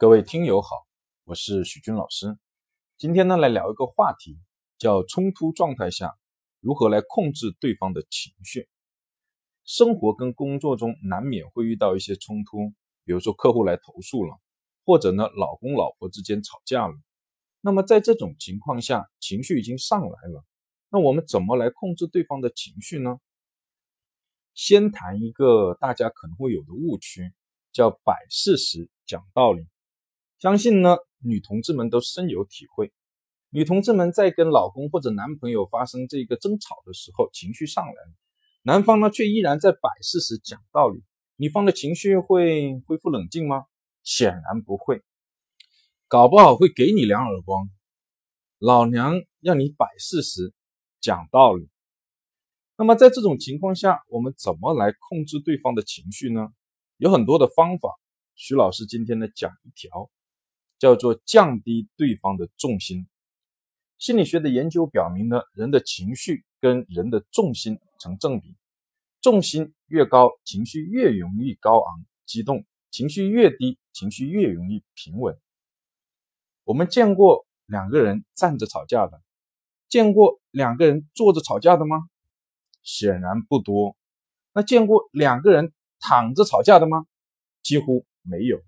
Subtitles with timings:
[0.00, 0.86] 各位听友好，
[1.24, 2.38] 我是许军老师。
[2.96, 4.38] 今天呢，来聊一个话题，
[4.78, 6.16] 叫冲突状态下
[6.60, 8.68] 如何来控制对方的情绪。
[9.64, 14.38] 生活跟工作中难免会遇到一些冲突，比如说客户来投诉了，
[14.84, 16.94] 或者呢，老公老婆之间吵架了。
[17.60, 20.44] 那么在这种情况下，情绪已经上来了，
[20.90, 23.18] 那我们怎么来控制对方的情绪呢？
[24.54, 27.32] 先谈一个大家可能会有的误区，
[27.72, 29.66] 叫摆事实讲道理。
[30.38, 32.92] 相信呢，女同志们都深有体会。
[33.50, 38.12] 女同志们在跟老公或者男朋友发生这个争吵的时候，情绪上来了，
[38.62, 41.02] 男方呢却依然在摆事实讲道理，
[41.34, 43.64] 女方的情绪会恢复冷静吗？
[44.04, 45.02] 显然不会，
[46.06, 47.68] 搞不好会给你两耳光。
[48.58, 50.52] 老娘让你摆事实
[51.00, 51.68] 讲道理。
[52.76, 56.48] 那么在这种情况下，我们怎么来控制对方的情绪呢？
[56.96, 57.98] 有很多的方法，
[58.36, 60.08] 徐老师今天呢讲一条。
[60.78, 63.06] 叫做降低对方的重心。
[63.98, 68.54] 心理学的研究表明呢，人的情绪跟人的重心成正比，
[69.20, 72.58] 重心越高，情绪越容易高昂激动；
[72.90, 75.36] 情绪越低，情绪越容易平稳。
[76.62, 79.20] 我们见过两个人站着吵架的，
[79.88, 82.08] 见过两个人坐着吵架的吗？
[82.84, 83.96] 显然不多。
[84.52, 87.06] 那见过两个人躺着吵架的吗？
[87.62, 88.62] 几乎没有。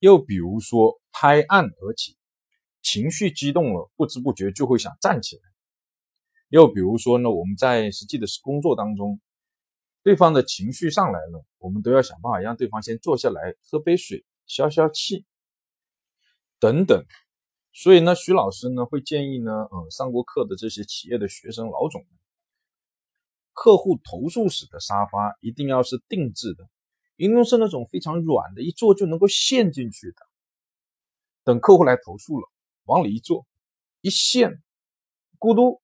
[0.00, 2.16] 又比如说，拍案而起，
[2.82, 5.42] 情绪激动了，不知不觉就会想站起来。
[6.48, 9.20] 又比如说呢，我们在实际的工作当中，
[10.02, 15.26] 对方的情绪上来了，我们都要想办法让对方先坐下来，喝杯水，消消气，
[16.58, 17.04] 等等。
[17.72, 22.04] 所以呢，徐老师呢会建议呢，呃，上过课的这些企业的学生老总，
[23.52, 26.68] 客户投诉时的沙发一定要是定制的。
[27.20, 30.16] 应用是那种非常软的，一坐就能够陷进去的。
[31.44, 32.48] 等客户来投诉了，
[32.84, 33.46] 往里一坐，
[34.00, 34.62] 一陷，
[35.38, 35.82] 咕嘟，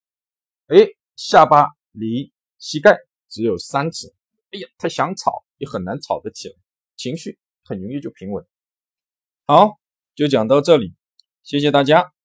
[0.68, 2.96] 哎，下巴离膝盖
[3.28, 4.14] 只有三尺。
[4.50, 6.54] 哎呀，他想吵也很难吵得起来，
[6.96, 8.42] 情绪很容易就平稳。
[9.46, 9.78] 好，
[10.14, 10.94] 就讲到这里，
[11.42, 12.15] 谢谢大家。